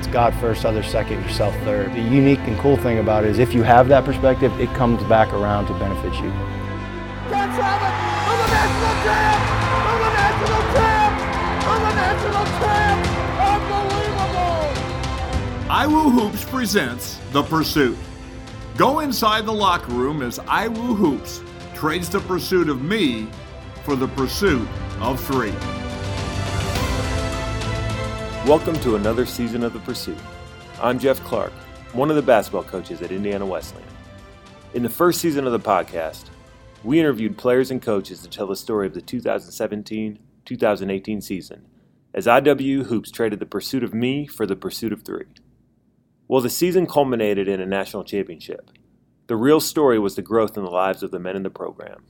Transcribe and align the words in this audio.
it's 0.00 0.08
God 0.08 0.34
first, 0.36 0.64
others 0.64 0.86
second, 0.86 1.22
yourself 1.22 1.54
third. 1.56 1.92
The 1.92 2.00
unique 2.00 2.38
and 2.40 2.58
cool 2.58 2.78
thing 2.78 3.00
about 3.00 3.24
it 3.24 3.30
is 3.32 3.38
if 3.38 3.52
you 3.52 3.62
have 3.62 3.86
that 3.88 4.06
perspective, 4.06 4.58
it 4.58 4.70
comes 4.70 5.02
back 5.04 5.30
around 5.34 5.66
to 5.66 5.74
benefit 5.74 6.14
you. 6.14 6.30
Cats 7.28 7.58
have 7.60 7.82
it! 7.82 7.92
I'm 8.24 8.38
the 8.40 8.48
national 8.56 8.94
champ! 9.04 9.40
I'm 9.90 10.00
the 10.00 10.12
national 10.16 10.62
champ! 10.72 11.12
I'm 11.68 11.82
the 11.84 11.94
national 12.00 12.46
champ! 12.62 13.00
Unbelievable! 14.32 14.72
IWU 15.68 16.08
Hoops 16.12 16.44
presents 16.46 17.20
The 17.32 17.42
Pursuit. 17.42 17.98
Go 18.78 19.00
inside 19.00 19.44
the 19.44 19.52
locker 19.52 19.92
room 19.92 20.22
as 20.22 20.38
IWU 20.38 20.96
Hoops 20.96 21.42
trades 21.74 22.08
the 22.08 22.20
pursuit 22.20 22.70
of 22.70 22.80
me 22.80 23.28
for 23.84 23.96
the 23.96 24.08
pursuit 24.08 24.66
of 25.00 25.22
three. 25.22 25.52
Welcome 28.46 28.80
to 28.80 28.96
another 28.96 29.26
season 29.26 29.62
of 29.62 29.74
The 29.74 29.80
Pursuit. 29.80 30.16
I'm 30.80 30.98
Jeff 30.98 31.22
Clark, 31.24 31.52
one 31.92 32.08
of 32.08 32.16
the 32.16 32.22
basketball 32.22 32.64
coaches 32.64 33.02
at 33.02 33.12
Indiana 33.12 33.44
Wesleyan. 33.44 33.86
In 34.72 34.82
the 34.82 34.88
first 34.88 35.20
season 35.20 35.46
of 35.46 35.52
the 35.52 35.60
podcast, 35.60 36.24
we 36.82 36.98
interviewed 36.98 37.36
players 37.36 37.70
and 37.70 37.82
coaches 37.82 38.22
to 38.22 38.30
tell 38.30 38.46
the 38.46 38.56
story 38.56 38.86
of 38.86 38.94
the 38.94 39.02
2017 39.02 40.18
2018 40.46 41.20
season 41.20 41.66
as 42.14 42.26
IW 42.26 42.86
Hoops 42.86 43.10
traded 43.10 43.40
the 43.40 43.46
pursuit 43.46 43.84
of 43.84 43.92
me 43.92 44.26
for 44.26 44.46
the 44.46 44.56
pursuit 44.56 44.94
of 44.94 45.02
three. 45.02 45.26
Well, 46.26 46.40
the 46.40 46.48
season 46.48 46.86
culminated 46.86 47.46
in 47.46 47.60
a 47.60 47.66
national 47.66 48.04
championship. 48.04 48.70
The 49.26 49.36
real 49.36 49.60
story 49.60 49.98
was 49.98 50.16
the 50.16 50.22
growth 50.22 50.56
in 50.56 50.64
the 50.64 50.70
lives 50.70 51.02
of 51.02 51.10
the 51.10 51.20
men 51.20 51.36
in 51.36 51.42
the 51.42 51.50
program. 51.50 52.06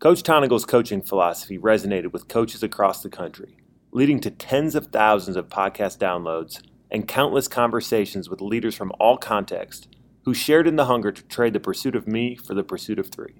Coach 0.00 0.22
Tonagel's 0.22 0.66
coaching 0.66 1.00
philosophy 1.00 1.58
resonated 1.58 2.12
with 2.12 2.28
coaches 2.28 2.62
across 2.62 3.02
the 3.02 3.08
country, 3.08 3.56
leading 3.94 4.18
to 4.18 4.28
tens 4.28 4.74
of 4.74 4.88
thousands 4.88 5.36
of 5.36 5.48
podcast 5.48 5.98
downloads 5.98 6.60
and 6.90 7.06
countless 7.06 7.46
conversations 7.46 8.28
with 8.28 8.40
leaders 8.40 8.74
from 8.74 8.92
all 8.98 9.16
contexts 9.16 9.86
who 10.24 10.34
shared 10.34 10.66
in 10.66 10.74
the 10.74 10.86
hunger 10.86 11.12
to 11.12 11.22
trade 11.22 11.52
the 11.52 11.60
pursuit 11.60 11.94
of 11.94 12.08
me 12.08 12.34
for 12.34 12.54
the 12.54 12.64
pursuit 12.64 12.98
of 12.98 13.06
three. 13.06 13.36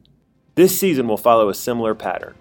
This 0.55 0.78
season 0.78 1.08
will 1.08 1.16
follow 1.16 1.48
a 1.48 1.55
similar 1.55 1.92
pattern. 1.92 2.36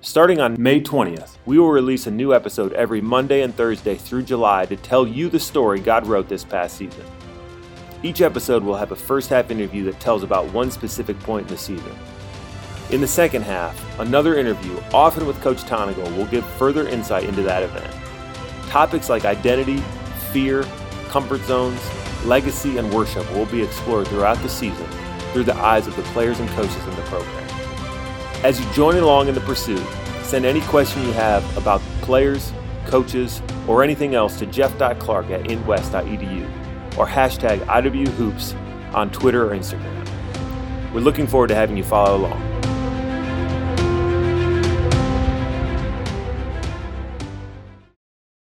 Starting 0.00 0.40
on 0.40 0.60
May 0.60 0.80
20th, 0.80 1.36
we 1.46 1.56
will 1.56 1.70
release 1.70 2.08
a 2.08 2.10
new 2.10 2.34
episode 2.34 2.72
every 2.72 3.00
Monday 3.00 3.42
and 3.42 3.54
Thursday 3.54 3.94
through 3.94 4.24
July 4.24 4.66
to 4.66 4.74
tell 4.74 5.06
you 5.06 5.28
the 5.28 5.38
story 5.38 5.78
God 5.78 6.08
wrote 6.08 6.28
this 6.28 6.42
past 6.42 6.76
season. 6.76 7.04
Each 8.02 8.20
episode 8.20 8.64
will 8.64 8.76
have 8.76 8.90
a 8.90 8.96
first 8.96 9.30
half 9.30 9.52
interview 9.52 9.84
that 9.84 10.00
tells 10.00 10.24
about 10.24 10.52
one 10.52 10.72
specific 10.72 11.18
point 11.20 11.46
in 11.46 11.52
the 11.54 11.58
season. 11.58 11.96
In 12.90 13.00
the 13.00 13.06
second 13.06 13.42
half, 13.42 13.98
another 13.98 14.36
interview, 14.36 14.78
often 14.92 15.26
with 15.26 15.40
Coach 15.40 15.62
Tonagel, 15.62 16.16
will 16.16 16.26
give 16.26 16.46
further 16.52 16.86
insight 16.86 17.24
into 17.24 17.42
that 17.42 17.62
event. 17.62 17.92
Topics 18.68 19.08
like 19.08 19.24
identity, 19.24 19.78
fear, 20.32 20.64
comfort 21.08 21.42
zones, 21.42 21.80
legacy, 22.24 22.76
and 22.76 22.92
worship 22.92 23.28
will 23.32 23.46
be 23.46 23.62
explored 23.62 24.06
throughout 24.08 24.38
the 24.42 24.48
season 24.48 24.86
through 25.32 25.44
the 25.44 25.56
eyes 25.56 25.86
of 25.86 25.96
the 25.96 26.02
players 26.02 26.38
and 26.38 26.48
coaches 26.50 26.84
in 26.84 26.94
the 26.94 27.02
program. 27.02 27.48
As 28.44 28.60
you 28.60 28.72
join 28.72 28.96
along 28.96 29.28
in 29.28 29.34
the 29.34 29.40
pursuit, 29.40 29.84
send 30.22 30.44
any 30.44 30.60
question 30.62 31.02
you 31.02 31.12
have 31.12 31.56
about 31.56 31.80
players, 32.02 32.52
coaches, 32.86 33.42
or 33.66 33.82
anything 33.82 34.14
else 34.14 34.38
to 34.38 34.46
jeff.clark 34.46 35.30
at 35.30 35.44
indwes.edu 35.44 36.44
or 36.98 37.06
hashtag 37.06 37.58
IWHoops 37.64 38.94
on 38.94 39.10
Twitter 39.10 39.50
or 39.50 39.56
Instagram. 39.56 40.04
We're 40.92 41.00
looking 41.00 41.26
forward 41.26 41.48
to 41.48 41.54
having 41.56 41.76
you 41.76 41.82
follow 41.82 42.18
along. 42.18 42.53